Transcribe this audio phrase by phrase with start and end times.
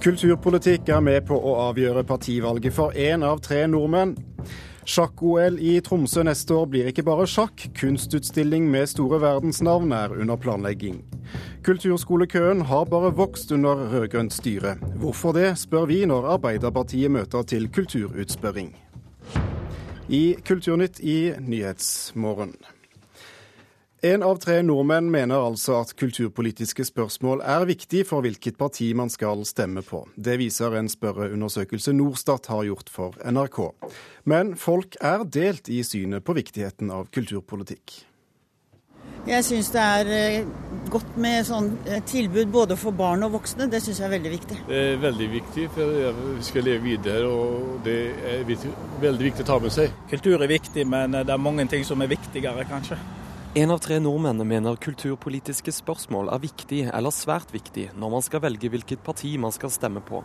[0.00, 4.14] Kulturpolitikk er med på å avgjøre partivalget for én av tre nordmenn.
[4.88, 10.40] Sjakk-OL i Tromsø neste år blir ikke bare sjakk, kunstutstilling med store verdensnavn er under
[10.40, 11.02] planlegging.
[11.68, 14.78] Kulturskolekøen har bare vokst under rød-grønt styre.
[15.04, 18.72] Hvorfor det, spør vi når Arbeiderpartiet møter til kulturutspørring.
[20.08, 22.56] I Kulturnytt i Nyhetsmorgen.
[24.02, 29.12] En av tre nordmenn mener altså at kulturpolitiske spørsmål er viktig for hvilket parti man
[29.12, 30.06] skal stemme på.
[30.16, 33.58] Det viser en spørreundersøkelse Norstat har gjort for NRK.
[34.24, 37.98] Men folk er delt i synet på viktigheten av kulturpolitikk.
[39.28, 40.48] Jeg syns det er eh,
[40.88, 43.68] godt med sånn eh, tilbud både for barn og voksne.
[43.68, 44.60] Det syns jeg er veldig viktig.
[44.64, 48.00] Det er veldig viktig, for vi skal leve videre, og det
[48.32, 49.92] er veldig viktig å ta med seg.
[50.08, 52.96] Kultur er viktig, men det er mange ting som er viktigere, kanskje.
[53.58, 58.44] En av tre nordmenn mener kulturpolitiske spørsmål er viktig eller svært viktig når man skal
[58.44, 60.20] velge hvilket parti man skal stemme på.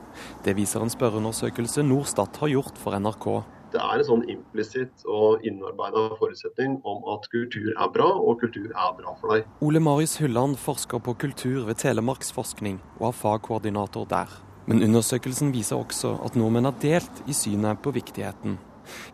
[0.45, 3.25] Det viser en spørreundersøkelse Norstat har gjort for NRK.
[3.73, 8.69] Det er en sånn implisitt og innarbeida forutsetning om at kultur er bra, og kultur
[8.69, 9.50] er bra for deg.
[9.66, 14.38] Ole Marius Hylland forsker på kultur ved Telemarksforskning og er fagkoordinator der.
[14.69, 18.59] Men undersøkelsen viser også at nordmenn er delt i synet på viktigheten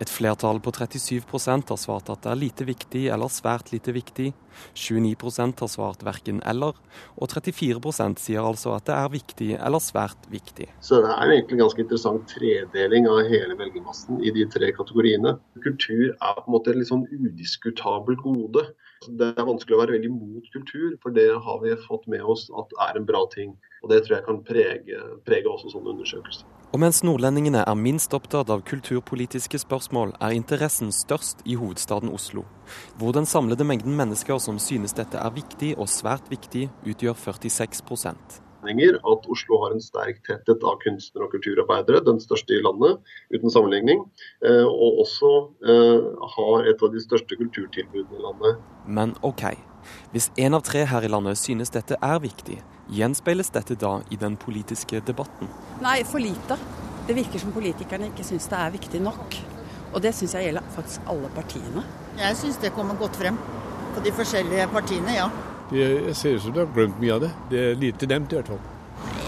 [0.02, 4.31] et flertall på 37% har svart at det er lite viktig eller svært lite viktig.
[4.75, 6.75] 29% har svart verken eller,
[7.16, 10.67] og 34% sier altså at det er viktig eller svært viktig.
[10.83, 15.38] Så det er egentlig en ganske interessant tredeling av hele velgermassen i de tre kategoriene.
[15.64, 18.67] Kultur er på en måte et litt sånn udiskutabelt gode.
[19.07, 22.49] Det er vanskelig å være veldig mot kultur, for det har vi fått med oss
[22.53, 23.55] at er en bra ting.
[23.81, 26.45] Og Det tror jeg kan prege, prege også sånne undersøkelser.
[26.71, 32.45] Og mens nordlendingene er minst opptatt av kulturpolitiske spørsmål, er interessen størst i hovedstaden Oslo,
[33.02, 38.50] hvor den samlede mengden mennesker som synes dette er viktig og svært viktig, utgjør 46
[38.62, 42.99] at Oslo har en sterk tetthet av kunstnere og kulturarbeidere, den største i landet
[43.33, 44.04] uten sammenligning.
[44.45, 45.32] Eh, og også
[45.66, 48.61] eh, har et av de største kulturtilbudene i landet.
[48.86, 49.44] Men OK,
[50.11, 52.61] hvis en av tre her i landet synes dette er viktig,
[52.92, 55.48] Gjenspeiles dette da i den politiske debatten?
[55.80, 56.58] Nei, for lite.
[57.08, 59.38] Det virker som politikerne ikke syns det er viktig nok.
[59.94, 61.86] Og det syns jeg gjelder faktisk alle partiene.
[62.20, 63.39] Jeg syns det kommer godt frem
[63.95, 65.30] på de forskjellige partiene, ja.
[65.71, 67.32] Det ser ut som de har glemt mye av det.
[67.49, 68.64] Det er lite nevnt i hvert fall.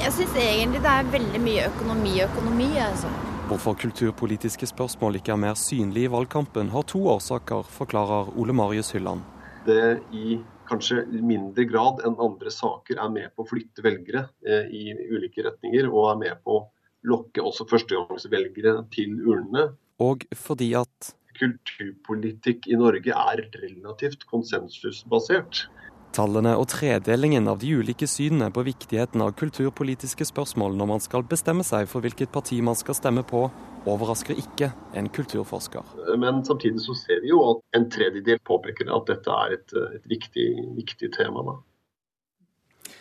[0.02, 3.12] Jeg syns egentlig det er veldig mye økonomi økonomi, altså.
[3.48, 8.92] Hvorfor kulturpolitiske spørsmål ikke er mer synlige i valgkampen, har to årsaker, forklarer Ole Marius
[8.92, 9.24] Hylland.
[9.64, 14.68] Det i kanskje mindre grad enn andre saker er med på å flytte velgere eh,
[14.68, 16.64] i ulike retninger, og er med på å
[17.08, 19.70] lokke også førstegangsvelgere til urnene.
[20.04, 25.64] Og fordi at Kulturpolitikk i Norge er relativt konsensusbasert.
[26.14, 31.26] Tallene og tredelingen av de ulike synene på viktigheten av kulturpolitiske spørsmål når man skal
[31.26, 33.48] bestemme seg for hvilket parti man skal stemme på,
[33.90, 35.96] overrasker ikke en kulturforsker.
[36.22, 40.06] Men samtidig så ser vi jo at en tredjedel påpeker at dette er et, et
[40.14, 40.48] viktig,
[40.78, 41.48] viktig, tema.
[41.50, 42.94] Da.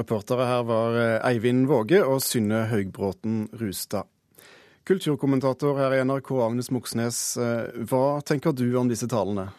[0.00, 0.98] Reportere her var
[1.28, 4.08] Eivind Våge og Synne Høgbråten Rustad.
[4.88, 7.22] Kulturkommentator her i NRK, Agnes Moxnes.
[7.92, 9.50] Hva tenker du om disse tallene?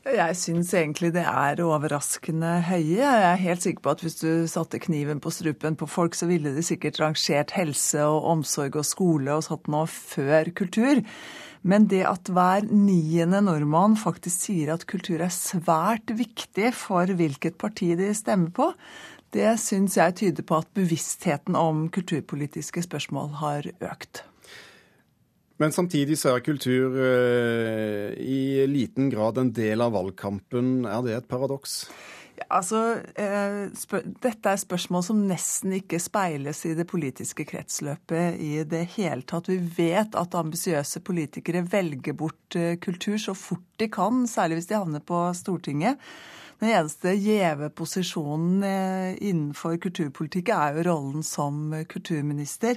[0.00, 3.02] Jeg syns egentlig det er overraskende høye.
[3.02, 6.24] Jeg er helt sikker på at hvis du satte kniven på strupen på folk, så
[6.30, 11.02] ville de sikkert rangert helse og omsorg og skole og satt noe før kultur.
[11.60, 17.60] Men det at hver niende nordmann faktisk sier at kultur er svært viktig for hvilket
[17.60, 18.72] parti de stemmer på,
[19.36, 24.24] det syns jeg tyder på at bevisstheten om kulturpolitiske spørsmål har økt.
[25.60, 30.86] Men samtidig så er kultur uh, i liten grad en del av valgkampen.
[30.88, 31.82] Er det et paradoks?
[32.48, 33.68] Altså, eh,
[34.22, 39.50] Dette er spørsmål som nesten ikke speiles i det politiske kretsløpet i det hele tatt.
[39.50, 44.70] Vi vet at ambisiøse politikere velger bort eh, kultur så fort de kan, særlig hvis
[44.70, 46.00] de havner på Stortinget.
[46.60, 48.64] Den eneste gjeve posisjonen
[49.16, 52.76] innenfor kulturpolitikk er jo rollen som kulturminister.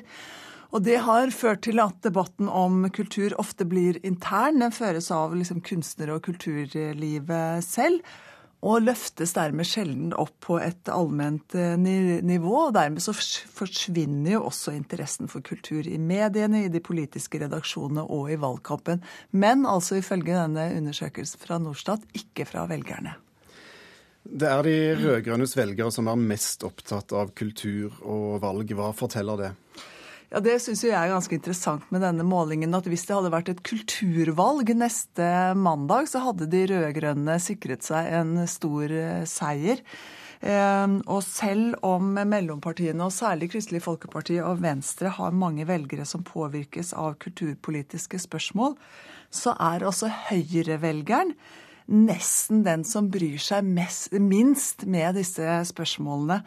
[0.74, 4.58] Og det har ført til at debatten om kultur ofte blir intern.
[4.64, 8.02] Den føres av liksom kunstnere og kulturlivet selv.
[8.64, 12.54] Og løftes dermed sjelden opp på et allment eh, nivå.
[12.70, 18.08] og Dermed så forsvinner jo også interessen for kultur i mediene, i de politiske redaksjonene
[18.08, 19.04] og i valgkampen.
[19.36, 23.18] Men altså ifølge denne undersøkelsen fra Norstat ikke fra velgerne.
[24.24, 28.72] Det er de rød-grønnes velgere som er mest opptatt av kultur og valg.
[28.80, 29.56] Hva forteller det?
[30.34, 32.74] Ja, Det syns jeg er ganske interessant med denne målingen.
[32.74, 38.10] At hvis det hadde vært et kulturvalg neste mandag, så hadde de rød-grønne sikret seg
[38.18, 39.84] en stor eh, seier.
[40.42, 46.26] Eh, og selv om mellompartiene, og særlig Kristelig Folkeparti og Venstre, har mange velgere som
[46.26, 48.74] påvirkes av kulturpolitiske spørsmål,
[49.30, 51.38] så er også høyrevelgeren
[51.92, 56.40] nesten den som bryr seg mest, minst med disse spørsmålene.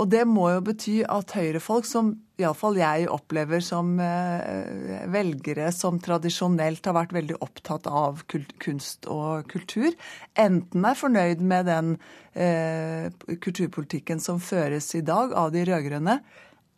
[0.00, 6.00] Og det må jo bety at høyrefolk, som iallfall jeg opplever som eh, velgere som
[6.02, 9.92] tradisjonelt har vært veldig opptatt av kunst og kultur,
[10.34, 11.96] enten er fornøyd med den
[12.34, 16.20] eh, kulturpolitikken som føres i dag av de rød-grønne,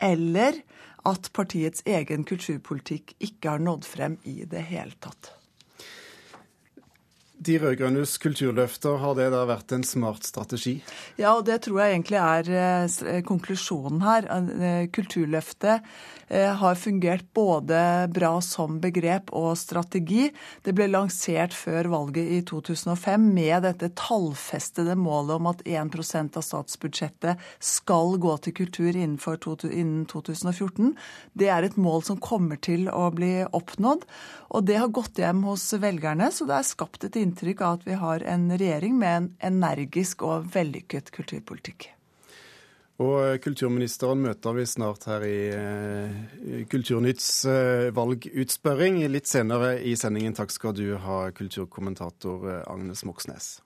[0.02, 0.58] eller
[1.08, 5.34] at partiets egen kulturpolitikk ikke har nådd frem i det hele tatt.
[7.42, 10.76] De rød-grønnes kulturløfter, har det da vært en smart strategi?
[11.18, 14.28] Ja, og det tror jeg egentlig er eh, konklusjonen her.
[14.30, 15.82] Eh, kulturløftet
[16.32, 20.30] har fungert både bra som begrep og strategi.
[20.64, 26.46] Det ble lansert før valget i 2005 med dette tallfestede målet om at 1% av
[26.46, 30.92] statsbudsjettet skal gå til kultur innen 2014.
[31.36, 34.06] Det er et mål som kommer til å bli oppnådd,
[34.52, 37.88] og det har gått hjem hos velgerne, så det er skapt et inntrykk av at
[37.88, 41.92] vi har en regjering med en energisk og vellykket kulturpolitikk.
[43.02, 49.00] Og eh, kulturministeren møter vi snart her i uh, Kulturnytts uh, valgutspørring.
[49.10, 50.36] Litt senere i sendingen.
[50.38, 53.56] Takk skal du ha, kulturkommentator Agnes Moxnes.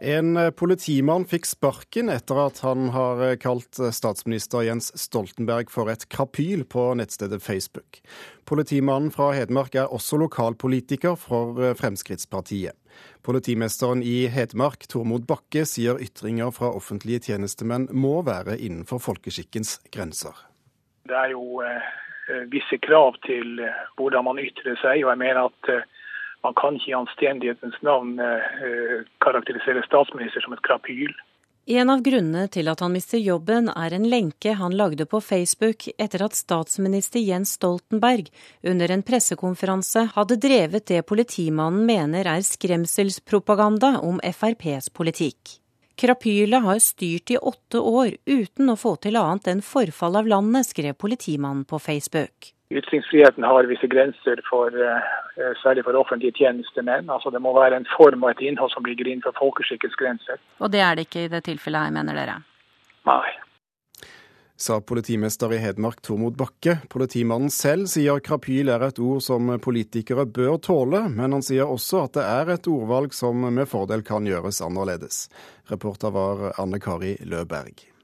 [0.00, 5.72] En eh, politimann fikk sparken etter at han har eh, kalt eh, statsminister Jens Stoltenberg
[5.74, 7.98] for et krapyl på nettstedet Facebook.
[8.46, 12.78] Politimannen fra Hedmark er også lokalpolitiker for Fremskrittspartiet.
[13.26, 20.32] Politimesteren i Hedmark, Tormod Bakke, sier ytringer fra offentlige tjenestemenn må være innenfor folkeskikkens grenser.
[21.10, 21.60] Det er jo
[22.52, 23.60] visse krav til
[24.00, 25.70] hvordan man ytrer seg, og jeg mener at
[26.46, 31.12] man kan ikke i anstendighetens navn eh, karakterisere statsminister som et krapyl.
[31.68, 35.84] En av grunnene til at han mister jobben, er en lenke han lagde på Facebook
[36.00, 38.30] etter at statsminister Jens Stoltenberg
[38.64, 45.58] under en pressekonferanse hadde drevet det politimannen mener er skremselspropaganda om FrPs politikk.
[45.98, 50.70] Krapylet har styrt i åtte år uten å få til annet enn forfall av landet,
[50.70, 52.54] skrev politimannen på Facebook.
[52.70, 57.08] Ytringsfriheten har visse grenser, for, eh, særlig for offentlige tjenestemenn.
[57.08, 60.36] Altså Det må være en form og et innhold som ligger innenfor folkeskikkens grenser.
[60.60, 62.42] Og det er det ikke i det tilfellet her, mener dere?
[63.06, 63.30] Nei.
[64.58, 66.80] Sa politimester i Hedmark Tormod Bakke.
[66.90, 72.04] Politimannen selv sier krapyl er et ord som politikere bør tåle, men han sier også
[72.04, 75.28] at det er et ordvalg som med fordel kan gjøres annerledes.
[75.70, 77.97] Reporter var Anne Kari Løberg.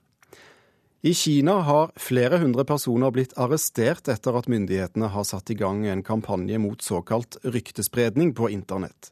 [1.06, 5.82] I Kina har flere hundre personer blitt arrestert etter at myndighetene har satt i gang
[5.84, 9.10] en kampanje mot såkalt ryktespredning på internett.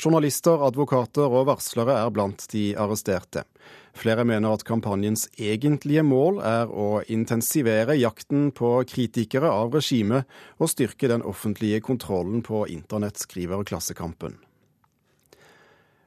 [0.00, 3.44] Journalister, advokater og varslere er blant de arresterte.
[3.92, 10.24] Flere mener at kampanjens egentlige mål er å intensivere jakten på kritikere av regimet
[10.56, 14.40] og styrke den offentlige kontrollen på internett, skriver Klassekampen.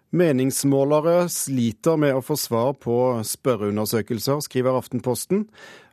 [0.10, 2.96] Meningsmålere sliter med å få svar på
[3.30, 5.44] spørreundersøkelser, skriver Aftenposten.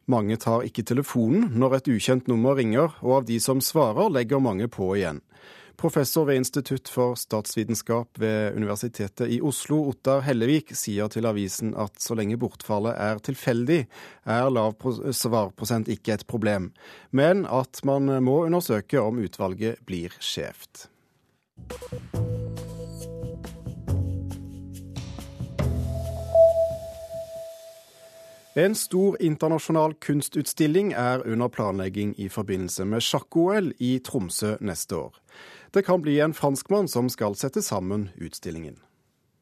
[0.09, 4.41] Mange tar ikke telefonen når et ukjent nummer ringer, og av de som svarer, legger
[4.41, 5.21] mange på igjen.
[5.77, 12.01] Professor ved Institutt for statsvitenskap ved Universitetet i Oslo, Ottar Hellevik, sier til avisen at
[12.01, 13.83] så lenge bortfallet er tilfeldig,
[14.25, 14.81] er lav
[15.13, 16.71] svarprosent ikke et problem,
[17.13, 20.87] men at man må undersøke om utvalget blir skjevt.
[28.57, 35.19] En stor internasjonal kunstutstilling er under planlegging i forbindelse med sjakk-OL i Tromsø neste år.
[35.77, 38.79] Det kan bli en franskmann som skal sette sammen utstillingen.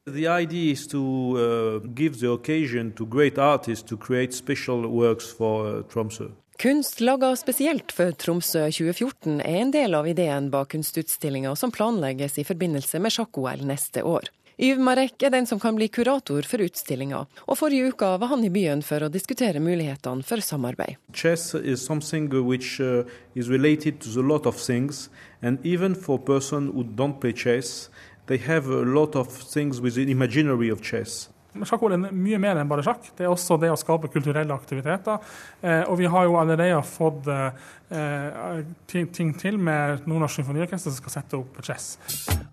[0.03, 0.99] The idea is to
[1.39, 6.33] uh, give the occasion to great artists to create special works for uh, Tromsø.
[6.59, 12.35] Kunst laga spesielt for Tromsø 2014 er en del av ideen bak kunstutstillinga som planlegges
[12.43, 14.27] i forbindelse med sjakk-OL neste år.
[14.57, 18.45] Yv Marek er den som kan bli kurator for utstillinga, og forrige uka var han
[18.47, 20.95] i byen for å diskutere mulighetene for samarbeid.
[21.11, 23.03] Chess is something which uh,
[23.35, 25.09] is related to a lot of things,
[25.41, 27.89] and even for person who don't play chess,
[28.27, 31.27] they have a lot of things with the imaginary of chess.
[31.63, 33.05] Sjakk er mye mer enn bare sjakk.
[33.15, 35.21] Det er også det å skape kulturelle aktiviteter.
[35.61, 38.59] Eh, og vi har jo allerede fått eh,
[38.91, 41.95] ting, ting, til med Nordnorsk Symfoniorkester som skal sette opp chess.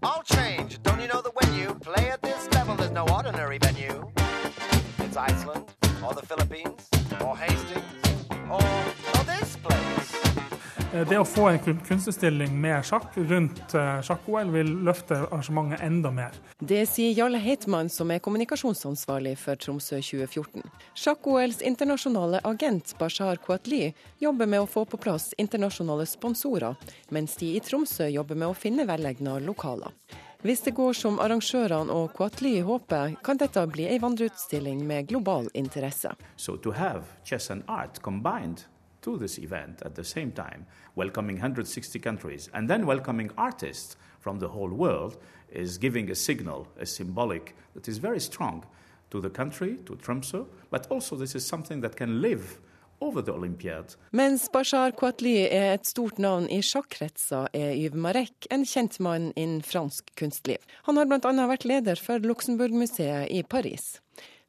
[0.06, 0.78] All change.
[0.86, 1.31] Don't you know the
[1.82, 4.02] play at this level, is no ordinary venue?
[4.98, 5.64] It's Iceland,
[6.04, 6.88] or the Philippines,
[7.20, 7.84] or Hastings,
[8.50, 8.62] or,
[9.14, 9.82] or this place.
[10.94, 16.12] Eh, det å få en kunstutstilling med sjakk rundt eh, sjakk-OL vil løfte arrangementet enda
[16.14, 16.36] mer.
[16.60, 20.62] Det sier Jarle Heitmann, som er kommunikasjonsansvarlig for Tromsø 2014.
[20.94, 23.88] Sjakk-OLs internasjonale agent Bashar Kouatli
[24.22, 26.76] jobber med å få på plass internasjonale sponsorer,
[27.10, 29.96] mens de i Tromsø jobber med å finne velegna lokaler.
[30.42, 35.46] Hvis det går som arrangørene og Quatli håper, kan dette bli ei vandreutstilling med global
[35.54, 36.10] interesse.
[36.36, 38.64] So to have chess and art combined
[39.02, 44.48] to this event at the time, welcoming 160 countries and then welcoming artists from the
[44.48, 45.16] whole world,
[45.52, 48.64] is giving a signal, a symbolic that is very strong
[49.10, 52.20] to the country, to Tromsø, but also this is something that can
[54.12, 59.32] mens Bashar Kouatli er et stort navn i sjakkretser, er Yves Marek en kjent mann
[59.34, 60.62] innen fransk kunstliv.
[60.86, 61.48] Han har bl.a.
[61.50, 63.98] vært leder for Luxembourg-museet i Paris.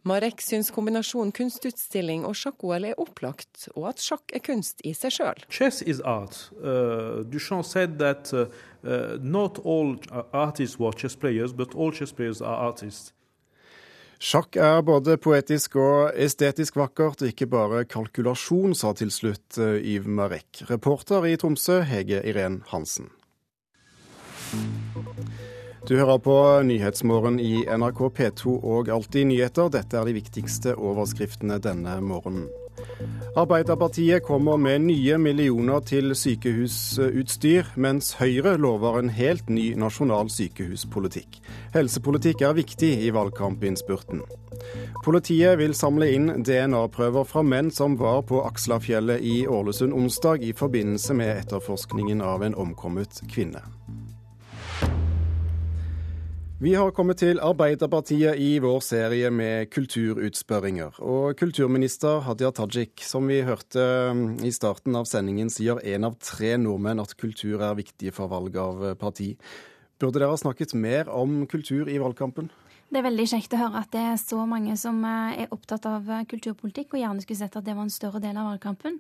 [0.03, 5.15] Marek syns kombinasjonen kunstutstilling og sjakk-OL er opplagt, og at sjakk er kunst i seg
[5.15, 5.45] sjøl.
[5.47, 6.49] Chess is art.
[6.59, 8.49] Uh, Duchamp said that uh,
[8.83, 9.95] uh, not all
[10.33, 13.13] artists were chess players, but all chess players are artists.
[14.23, 20.07] Sjakk er både poetisk og estetisk vakkert, ikke bare kalkulasjon, sa til slutt eh, Yves
[20.07, 20.61] Marek.
[20.69, 23.09] Reporter i Tromsø, Hege Irén Hansen.
[25.83, 29.67] Du hører på Nyhetsmorgen i NRK P2 og Alltid nyheter.
[29.75, 32.47] Dette er de viktigste overskriftene denne morgenen.
[33.35, 41.39] Arbeiderpartiet kommer med nye millioner til sykehusutstyr, mens Høyre lover en helt ny nasjonal sykehuspolitikk.
[41.73, 44.21] Helsepolitikk er viktig i valgkampinnspurten.
[45.03, 50.53] Politiet vil samle inn DNA-prøver fra menn som var på Akslafjellet i Ålesund onsdag i
[50.53, 53.65] forbindelse med etterforskningen av en omkommet kvinne.
[56.63, 60.95] Vi har kommet til Arbeiderpartiet i vår serie med kulturutspørringer.
[61.03, 66.15] Og kulturminister Hadia Tajik, som vi hørte um, i starten av sendingen, sier én av
[66.23, 69.33] tre nordmenn at kultur er viktig for valg av parti.
[69.99, 72.47] Burde dere ha snakket mer om kultur i valgkampen?
[72.91, 75.85] Det er veldig kjekt å høre at det er så mange som eh, er opptatt
[75.89, 78.99] av eh, kulturpolitikk, og gjerne skulle sett at det var en større del av valgkampen.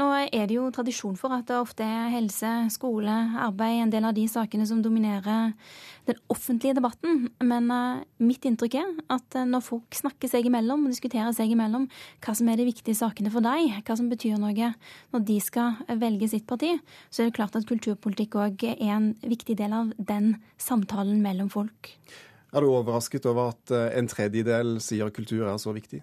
[0.00, 3.12] Nå er det jo tradisjon for at det ofte er helse, skole,
[3.44, 5.52] arbeid, en del av de sakene som dominerer
[6.08, 7.26] den offentlige debatten.
[7.44, 11.86] Men uh, mitt inntrykk er at når folk snakker seg imellom og diskuterer seg imellom
[12.24, 14.72] hva som er de viktige sakene for deg, hva som betyr noe
[15.12, 16.72] når de skal velge sitt parti,
[17.12, 21.52] så er det klart at kulturpolitikk òg er en viktig del av den samtalen mellom
[21.52, 21.92] folk.
[22.52, 26.02] Er du overrasket over at eh, en tredjedel sier kultur er så viktig?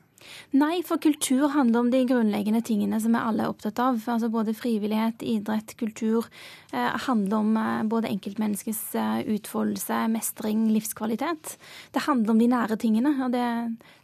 [0.58, 4.02] Nei, for kultur handler om de grunnleggende tingene som vi alle er opptatt av.
[4.10, 6.26] Altså Både frivillighet, idrett, kultur
[6.74, 11.56] eh, handler om eh, både enkeltmenneskets eh, utfoldelse, mestring, livskvalitet.
[11.94, 13.14] Det handler om de nære tingene.
[13.26, 13.46] Og det,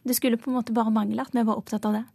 [0.05, 2.05] det skulle på en måte bare mangle at vi var opptatt av det.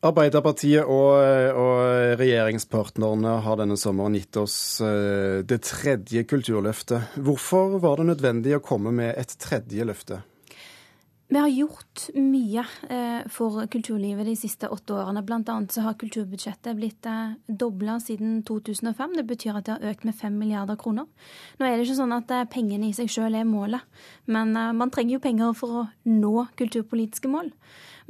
[0.00, 1.12] Arbeiderpartiet og,
[1.60, 1.80] og,
[2.16, 7.18] regjeringspartnerne har denne sommeren gitt oss eh, det tredje kulturløftet.
[7.20, 10.22] Hvorfor var det nødvendig å komme med et tredje løfte?
[11.30, 15.20] Vi har gjort mye eh, for kulturlivet de siste åtte årene.
[15.22, 19.20] Blant annet så har kulturbudsjettet blitt eh, dobla siden 2005.
[19.20, 21.12] Det betyr at det har økt med fem milliarder kroner.
[21.60, 23.84] Nå er det ikke sånn at pengene i seg sjøl er målet,
[24.32, 27.52] men man trenger jo penger for å nå kulturpolitiske mål.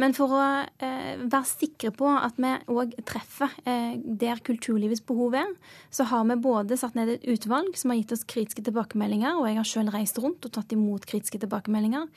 [0.01, 0.43] Men for å
[0.81, 5.51] eh, være sikre på at vi òg treffer eh, der kulturlivets behov er,
[5.93, 9.49] så har vi både satt ned et utvalg som har gitt oss kritiske tilbakemeldinger, og
[9.51, 12.09] jeg har sjøl reist rundt og tatt imot kritiske tilbakemeldinger.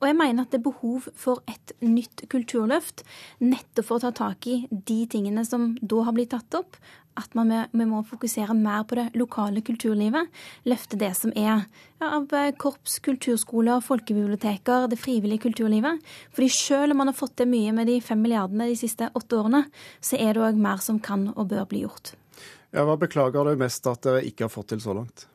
[0.00, 3.02] Og jeg mener at det er behov for et nytt kulturløft,
[3.42, 6.78] nettopp for å ta tak i de tingene som da har blitt tatt opp,
[7.18, 10.30] at man, vi må fokusere mer på det lokale kulturlivet.
[10.68, 11.64] Løfte det som er
[12.02, 16.00] av eh, korps, kulturskoler, folkebiblioteker, det frivillige kulturlivet.
[16.34, 19.38] Fordi selv om man har fått til mye med de fem milliardene de siste åtte
[19.38, 19.64] årene,
[20.00, 22.14] så er det òg mer som kan og bør bli gjort.
[22.72, 25.26] Ja, Hva beklager du mest at dere ikke har fått til så langt?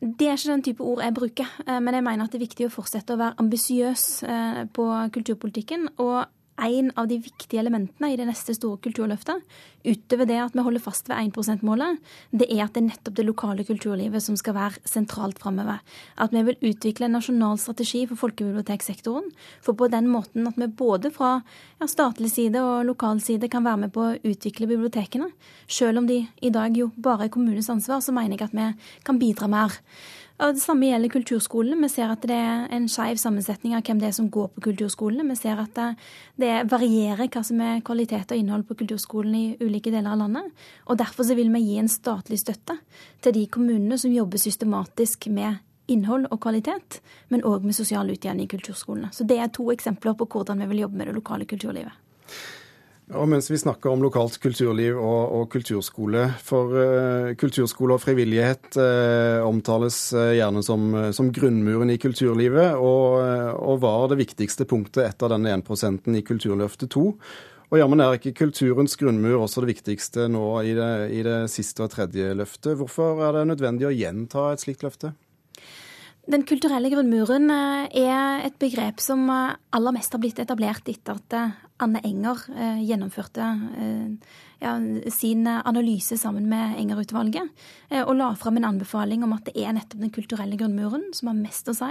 [0.00, 2.48] Det er ikke den type ord jeg bruker, eh, men jeg mener at det er
[2.48, 5.88] viktig å fortsette å være ambisiøs eh, på kulturpolitikken.
[6.02, 9.42] Og en av de viktige elementene i det neste store kulturløftet,
[9.86, 12.00] utover det at vi holder fast ved 1 %-målet,
[12.32, 15.82] det er at det er nettopp det lokale kulturlivet som skal være sentralt framover.
[16.16, 19.30] At vi vil utvikle en nasjonal strategi for folkebiblioteksektoren.
[19.60, 21.38] For på den måten at vi både fra
[21.80, 25.30] ja, statlig side og lokal side kan være med på å utvikle bibliotekene.
[25.68, 28.70] Selv om de i dag jo bare er kommunens ansvar, så mener jeg at vi
[29.06, 29.76] kan bidra mer.
[30.36, 31.78] Og Det samme gjelder kulturskolene.
[31.80, 34.64] Vi ser at det er en skeiv sammensetning av hvem det er som går på
[34.68, 35.24] kulturskolene.
[35.30, 35.78] Vi ser at
[36.36, 40.50] det varierer hva som er kvalitet og innhold på kulturskolen i ulike deler av landet.
[40.92, 42.76] Og Derfor vil vi gi en statlig støtte
[43.24, 47.00] til de kommunene som jobber systematisk med innhold og kvalitet,
[47.30, 49.12] men òg med sosial utjevning i kulturskolene.
[49.14, 51.94] Så det er to eksempler på hvordan vi vil jobbe med det lokale kulturlivet.
[53.14, 58.74] Og mens vi snakker om lokalt kulturliv og, og kulturskole, for uh, kulturskole og frivillighet
[58.80, 63.20] uh, omtales uh, gjerne som, som, grunnmuren i kulturlivet, og,
[63.60, 67.04] og, var det viktigste punktet etter denne 1% i Kulturløftet 2.
[67.70, 71.86] Og jammen er ikke kulturens grunnmur også det viktigste nå i det, i det siste
[71.86, 72.74] og tredje løftet.
[72.78, 75.12] Hvorfor er det nødvendig å gjenta et slikt løfte?
[76.26, 81.38] Den kulturelle grunnmuren er et begrep som aller mest har blitt etablert etter at
[81.82, 84.72] Anne Enger eh, gjennomførte eh, ja,
[85.12, 87.50] sin analyse sammen med Enger-utvalget,
[87.90, 91.28] eh, og la fram en anbefaling om at det er nettopp den kulturelle grunnmuren som
[91.28, 91.90] har mest å si.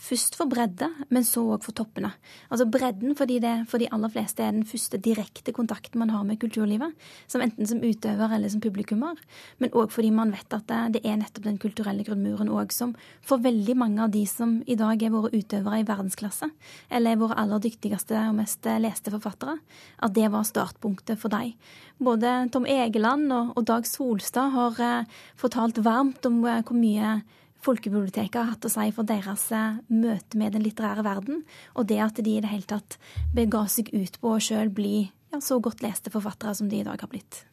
[0.00, 2.10] Først for bredde, men så òg for toppene.
[2.48, 6.24] Altså bredden fordi det for de aller fleste er den første direkte kontakten man har
[6.26, 6.96] med kulturlivet,
[7.30, 9.20] som enten som utøver eller som publikummer,
[9.62, 13.44] men òg fordi man vet at det er nettopp den kulturelle grunnmuren òg som for
[13.44, 16.50] veldig mange av de som i dag er våre utøvere i verdensklasse,
[16.90, 21.56] eller er våre aller dyktigste og mest leste forfattere, at det var startpunktet for deg.
[22.00, 27.20] Både Tom Egeland og, Dag Solstad har eh, fortalt varmt om eh, hvor mye
[27.60, 32.00] folkebiblioteket har hatt å si for deres eh, møte med den litterære verden, og det
[32.00, 32.96] at de i det hele tatt
[33.36, 36.86] bega seg ut på å sjøl bli ja, så godt leste forfattere som de i
[36.86, 37.44] dag har blitt.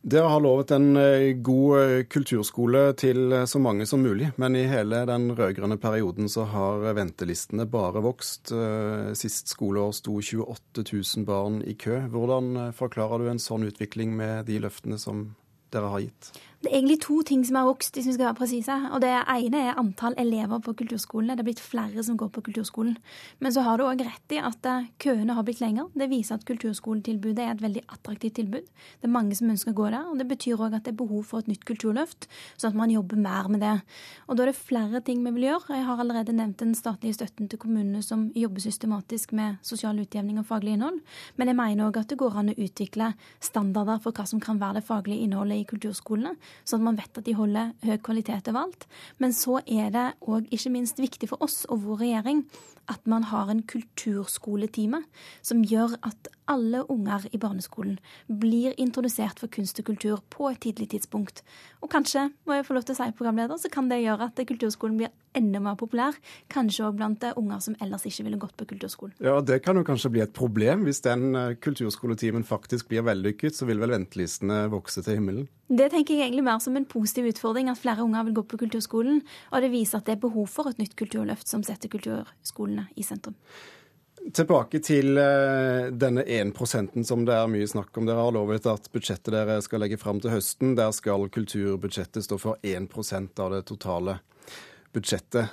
[0.00, 4.64] Dere har lovet en eh, god eh, kulturskole til så mange som mulig, men i
[4.70, 8.54] hele den rød-grønne perioden så har ventelistene bare vokst.
[9.18, 12.00] Sist skoleår sto 28 000 barn i kø.
[12.08, 15.28] Hvordan forklarer du en sånn utvikling med de løftene som
[15.70, 16.32] dere har gitt?
[16.60, 18.74] Det er egentlig to ting som har vokst, hvis vi skal være presise.
[18.92, 21.32] Og det ene er antall elever på kulturskolene.
[21.32, 22.98] Det er blitt flere som går på kulturskolen.
[23.40, 25.86] Men så har du òg rett i at eh, køene har blitt lengre.
[25.96, 28.66] Det viser at kulturskoletilbudet er et veldig attraktivt tilbud.
[29.00, 30.10] Det er mange som ønsker å gå der.
[30.12, 32.28] Og det betyr òg at det er behov for et nytt kulturløft,
[32.60, 33.72] sånn at man jobber mer med det.
[34.28, 35.78] Og da er det flere ting vi vil gjøre.
[35.80, 40.36] Jeg har allerede nevnt den statlige støtten til kommunene som jobber systematisk med sosial utjevning
[40.44, 41.00] og faglig innhold.
[41.40, 44.60] Men jeg mener òg at det går an å utvikle standarder for hva som kan
[44.60, 48.50] være det faglige innholdet i kulturskolene sånn at man vet at de holder høy kvalitet
[48.52, 48.86] overalt.
[49.18, 52.44] Men så er det òg ikke minst viktig for oss og vår regjering
[52.90, 55.04] at man har en kulturskoletime
[55.46, 57.98] som gjør at alle unger i barneskolen
[58.40, 61.44] blir introdusert for kunst og kultur på et tidlig tidspunkt.
[61.80, 64.42] Og kanskje, må jeg få lov til å si programleder, så kan det gjøre at
[64.48, 66.16] kulturskolen blir enda mer populær.
[66.50, 69.14] Kanskje òg blant unger som ellers ikke ville gått på kulturskolen.
[69.22, 70.84] Ja, Det kan jo kanskje bli et problem.
[70.88, 75.48] Hvis den eh, kulturskoletimen faktisk blir vellykket, så vil vel ventelistene vokse til himmelen?
[75.70, 78.58] Det tenker jeg egentlig mer som en positiv utfordring, at flere unger vil gå på
[78.64, 79.22] kulturskolen.
[79.52, 83.04] Og det viser at det er behov for et nytt kulturløft som setter kulturskolene i
[83.06, 83.36] sentrum.
[84.20, 86.52] Tilbake til eh, denne 1
[87.08, 88.04] som det er mye snakk om.
[88.04, 92.36] Dere har lovet at budsjettet dere skal legge fram til høsten, der skal kulturbudsjettet stå
[92.38, 94.18] for 1% av det totale
[94.92, 95.48] budsjettet.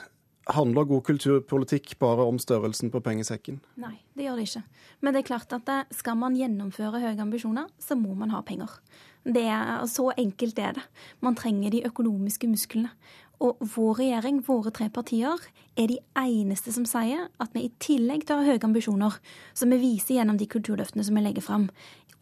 [0.51, 3.61] Handler god kulturpolitikk bare om størrelsen på pengesekken?
[3.79, 4.63] Nei, det gjør det ikke.
[5.03, 8.43] Men det er klart at eh, skal man gjennomføre høye ambisjoner, så må man ha
[8.47, 8.79] penger.
[9.27, 10.83] Det er, så enkelt er det.
[11.23, 12.93] Man trenger de økonomiske musklene.
[13.43, 15.37] Og vår regjering, våre tre partier,
[15.77, 19.19] er de eneste som sier at vi i tillegg til å ha høye ambisjoner,
[19.53, 21.67] som vi viser gjennom de kulturløftene som vi legger fram,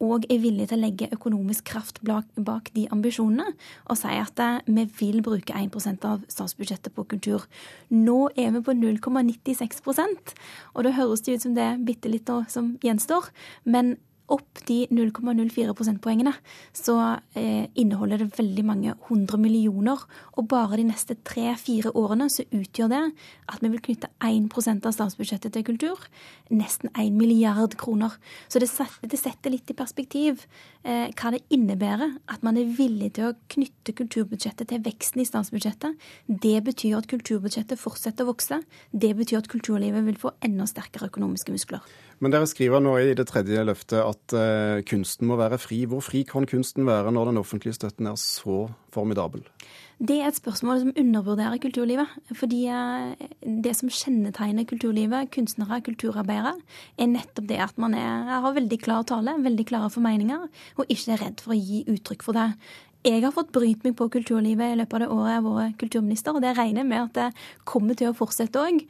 [0.02, 3.54] og er villige til å legge økonomisk kraft bak de ambisjonene,
[3.88, 7.46] og si at eh, vi vil bruke 1% av statsbudsjettet på kultur.
[7.88, 10.34] Nå er vi på 0,96%
[10.74, 13.30] og da høres det ut som det er bitte litt som gjenstår,
[13.64, 13.94] men
[14.32, 16.32] opp de 0,04 prosentpoengene,
[16.74, 16.96] så
[17.38, 20.02] eh, inneholder det veldig mange hundre millioner.
[20.36, 23.02] Og bare de neste tre-fire årene så utgjør det
[23.52, 26.08] at vi vil knytte 1% av statsbudsjettet til kultur.
[26.50, 28.16] Nesten 1 milliard kroner.
[28.48, 30.46] Så det setter, det setter litt i perspektiv
[30.82, 35.28] eh, hva det innebærer at man er villig til å knytte kulturbudsjettet til veksten i
[35.28, 35.94] statsbudsjettet.
[36.26, 38.60] Det betyr at kulturbudsjettet fortsetter å vokse.
[38.90, 41.84] Det betyr at kulturlivet vil få enda sterkere økonomiske muskler.
[42.24, 45.82] Men dere skriver nå i det tredje løftet at uh, kunsten må være fri.
[45.88, 49.44] Hvor fri kan kunsten være når den offentlige støtten er så formidabel?
[49.96, 52.08] Det er et spørsmål som undervurderer kulturlivet.
[52.36, 53.12] Fordi uh,
[53.64, 56.54] det som kjennetegner kulturlivet, kunstnere, kulturarbeidere,
[56.96, 60.48] er nettopp det at man er, har veldig klar tale, veldig klare formeninger,
[60.80, 62.48] og ikke er redd for å gi uttrykk for det.
[63.06, 65.76] Jeg har fått brynt meg på kulturlivet i løpet av det året jeg har vært
[65.78, 68.80] kulturminister, og det regner jeg med at det kommer til å fortsette òg.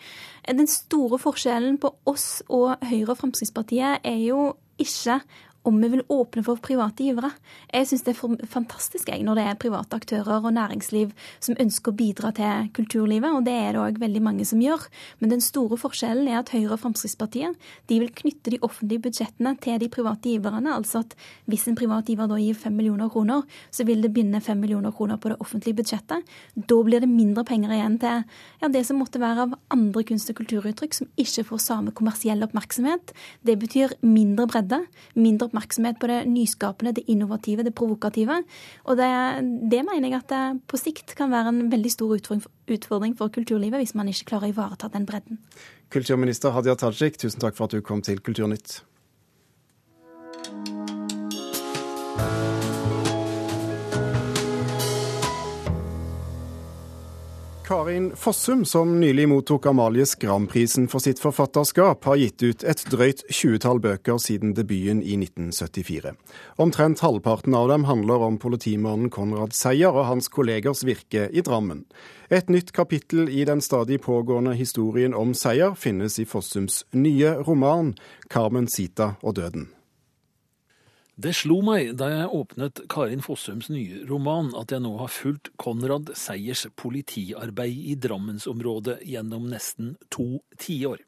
[0.48, 5.18] Den store forskjellen på oss og Høyre og Fremskrittspartiet er jo ikke
[5.66, 7.32] om vi vil åpne for private givere.
[7.72, 11.10] Jeg syns det er fantastisk jeg, når det er private aktører og næringsliv
[11.42, 14.84] som ønsker å bidra til kulturlivet, og det er det òg veldig mange som gjør.
[15.18, 17.56] Men den store forskjellen er at Høyre og Fremskrittspartiet
[17.90, 20.76] de vil knytte de offentlige budsjettene til de private giverne.
[20.76, 21.16] Altså at
[21.50, 23.42] hvis en privat giver da gir fem millioner kroner,
[23.74, 26.22] så vil det binde fem millioner kroner på det offentlige budsjettet.
[26.54, 28.22] Da blir det mindre penger igjen til
[28.62, 32.46] ja, det som måtte være av andre kunst- og kulturuttrykk som ikke får samme kommersiell
[32.46, 33.10] oppmerksomhet.
[33.42, 34.84] Det betyr mindre bredde,
[35.18, 35.55] mindre oppmerksomhet
[36.00, 38.42] på det nyskapende, det innovative, det provokative.
[38.84, 39.10] Og det,
[39.70, 43.80] det mener jeg at det på sikt kan være en veldig stor utfordring for kulturlivet
[43.80, 45.38] hvis man ikke klarer å ivareta den bredden.
[45.90, 48.82] Kulturminister Hadia Tajik, tusen takk for at du kom til Kulturnytt.
[57.66, 63.24] Karin Fossum, som nylig mottok Amalie Skram-prisen for sitt forfatterskap, har gitt ut et drøyt
[63.26, 66.12] tjuetall bøker siden debuten i 1974.
[66.62, 71.82] Omtrent halvparten av dem handler om politimannen Konrad Seier og hans kollegers virke i Drammen.
[72.30, 77.96] Et nytt kapittel i den stadig pågående historien om Seier finnes i Fossums nye roman
[78.30, 79.75] 'Carmen Sita og døden'.
[81.16, 85.48] Det slo meg da jeg åpnet Karin Fossums nye roman at jeg nå har fulgt
[85.56, 91.00] Konrad Seiers politiarbeid i Drammensområdet gjennom nesten to tiår.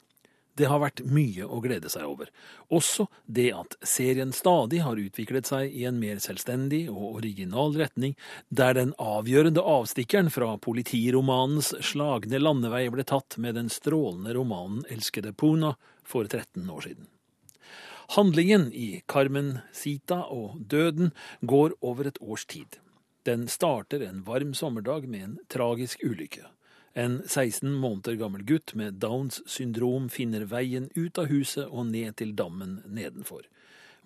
[0.57, 2.33] Det har vært mye å glede seg over.
[2.73, 8.16] Også det at serien stadig har utviklet seg i en mer selvstendig og original retning,
[8.49, 15.37] der den avgjørende avstikkeren fra politiromanens slagne landevei ble tatt med den strålende romanen Elskede
[15.37, 17.12] Puna for 13 år siden.
[18.11, 21.11] Handlingen i Carmen Sita og Døden
[21.44, 22.79] går over et års tid.
[23.29, 26.47] Den starter en varm sommerdag med en tragisk ulykke.
[26.97, 32.16] En 16 måneder gammel gutt med Downs syndrom finner veien ut av huset og ned
[32.16, 33.44] til dammen nedenfor.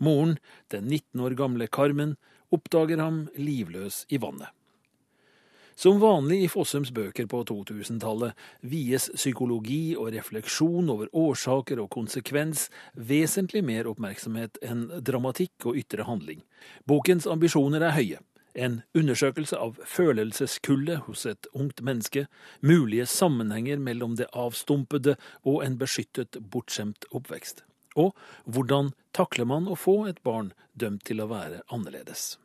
[0.02, 0.34] Moren,
[0.74, 2.16] den 19 år gamle Carmen,
[2.50, 4.50] oppdager ham livløs i vannet.
[5.74, 12.68] Som vanlig i Fossums bøker på 2000-tallet vies psykologi og refleksjon over årsaker og konsekvens
[12.94, 16.44] vesentlig mer oppmerksomhet enn dramatikk og ytre handling.
[16.84, 18.20] Bokens ambisjoner er høye.
[18.52, 22.26] En undersøkelse av følelseskullet hos et ungt menneske,
[22.60, 27.64] mulige sammenhenger mellom det avstumpede og en beskyttet, bortskjemt oppvekst.
[27.96, 28.12] Og
[28.44, 32.36] hvordan takler man å få et barn dømt til å være annerledes?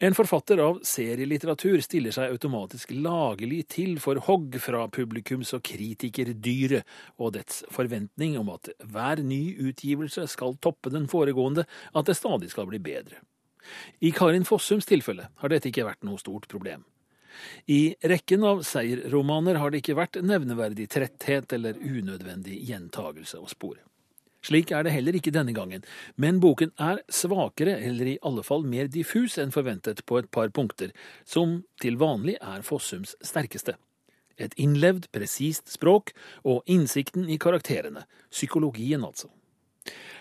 [0.00, 6.86] En forfatter av serielitteratur stiller seg automatisk lagelig til for hogg fra publikums- og kritikerdyret
[7.18, 11.66] og dets forventning om at hver ny utgivelse skal toppe den foregående,
[11.98, 13.18] at det stadig skal bli bedre.
[13.98, 16.86] I Karin Fossums tilfelle har dette ikke vært noe stort problem.
[17.66, 23.82] I rekken av seierromaner har det ikke vært nevneverdig tretthet eller unødvendig gjentagelse å spore.
[24.48, 25.82] Slik er det heller ikke denne gangen,
[26.16, 30.48] men boken er svakere, eller i alle fall mer diffus enn forventet på et par
[30.56, 30.94] punkter,
[31.28, 33.76] som til vanlig er Fossums sterkeste.
[34.38, 36.14] Et innlevd, presist språk
[36.46, 39.28] og innsikten i karakterene, psykologien altså.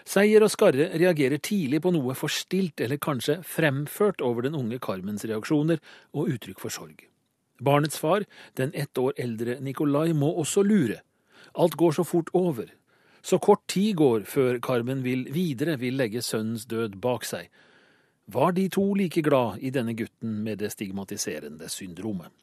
[0.07, 5.25] Seier og Skarre reagerer tidlig på noe forstilt eller kanskje fremført over den unge Carmens
[5.27, 5.79] reaksjoner
[6.15, 7.03] og uttrykk for sorg.
[7.63, 8.23] Barnets far,
[8.55, 11.01] den ett år eldre Nikolai, må også lure.
[11.55, 12.69] Alt går så fort over,
[13.21, 17.49] så kort tid går før Carmen vil videre vil legge sønnens død bak seg.
[18.27, 22.34] Var de to like glad i denne gutten med det stigmatiserende syndromet?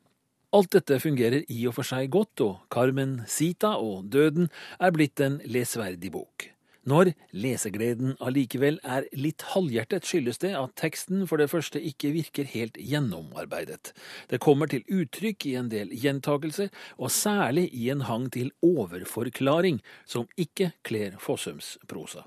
[0.55, 4.47] Alt dette fungerer i og for seg godt, og Carmen Sita og Døden
[4.79, 6.54] er blitt en lesverdig bok.
[6.85, 12.51] Når lesegleden allikevel er litt halvhjertet, skyldes det at teksten for det første ikke virker
[12.53, 13.95] helt gjennomarbeidet.
[14.29, 16.69] Det kommer til uttrykk i en del gjentakelser,
[17.01, 22.27] og særlig i en hang til overforklaring, som ikke kler Fossums prosa.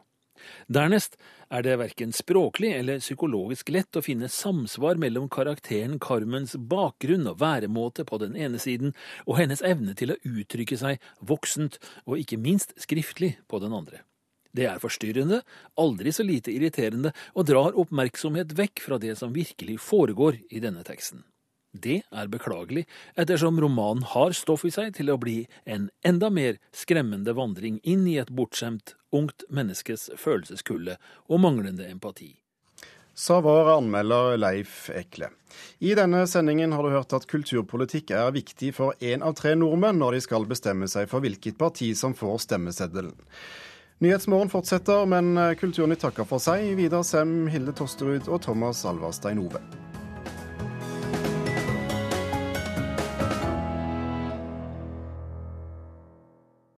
[0.70, 1.18] Dernest
[1.54, 7.40] er det verken språklig eller psykologisk lett å finne samsvar mellom karakteren Carmens bakgrunn og
[7.42, 8.94] væremåte på den ene siden,
[9.26, 14.04] og hennes evne til å uttrykke seg voksent og ikke minst skriftlig på den andre.
[14.58, 15.44] Det er forstyrrende,
[15.78, 20.82] aldri så lite irriterende, og drar oppmerksomhet vekk fra det som virkelig foregår i denne
[20.88, 21.22] teksten.
[21.78, 22.88] Det er beklagelig,
[23.20, 28.08] ettersom romanen har stoff i seg til å bli en enda mer skremmende vandring inn
[28.10, 32.32] i et bortskjemt, ungt menneskes følelseskulle og manglende empati.
[33.18, 35.32] Sa vår anmelder Leif Ekle.
[35.82, 39.98] I denne sendingen har du hørt at kulturpolitikk er viktig for én av tre nordmenn
[40.02, 43.16] når de skal bestemme seg for hvilket parti som får stemmeseddelen.
[44.00, 46.68] Nyhetsmorgen fortsetter, men Kulturnytt takker for seg.
[46.78, 49.64] Vidar Sem, Hilde Tosterud og Thomas Alvarstein Ove.